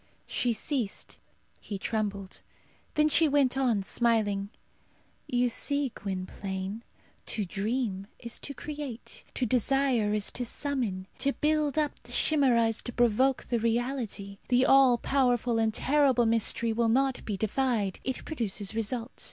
[0.25, 1.19] She ceased;
[1.59, 2.41] he trembled.
[2.95, 4.49] Then she went on, smiling,
[5.27, 6.81] "You see, Gwynplaine,
[7.27, 11.05] to dream is to create; to desire is to summon.
[11.19, 14.39] To build up the chimera is to provoke the reality.
[14.47, 17.99] The all powerful and terrible mystery will not be defied.
[18.03, 19.11] It produces result.